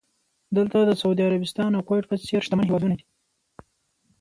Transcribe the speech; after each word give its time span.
دلته 0.57 0.77
د 0.81 0.91
سعودي 1.01 1.21
عربستان 1.27 1.71
او 1.75 1.81
کوېټ 1.89 2.03
په 2.07 2.15
څېر 2.27 2.41
شتمن 2.45 2.65
هېوادونه 2.67 2.95
دي. 2.99 3.05